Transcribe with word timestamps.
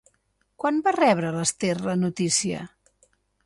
Quan 0.63 0.79
va 0.87 0.93
rebre 0.95 1.31
l'Ester 1.37 1.71
la 1.91 1.97
notícia? 2.07 2.67